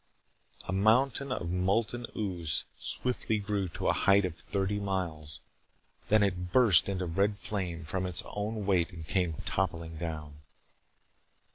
A 0.67 0.73
mountain 0.73 1.31
of 1.31 1.51
molten 1.51 2.07
ooze 2.17 2.65
swiftly 2.75 3.37
grew 3.37 3.67
to 3.69 3.87
a 3.87 3.93
height 3.93 4.25
of 4.25 4.35
thirty 4.35 4.79
miles. 4.79 5.41
Then 6.07 6.23
it 6.23 6.51
burst 6.51 6.89
into 6.89 7.05
red 7.05 7.37
flame 7.37 7.83
from 7.85 8.07
its 8.07 8.23
own 8.35 8.65
weight 8.65 8.91
and 8.91 9.07
came 9.07 9.33
toppling 9.45 9.97
down. 9.97 10.41